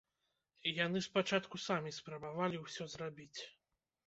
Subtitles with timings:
[0.85, 3.39] Яны спачатку самі спрабавалі ўсё зрабіць.